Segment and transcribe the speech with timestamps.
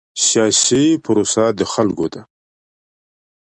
[0.27, 2.21] سیاسي پروسه د خلکو ده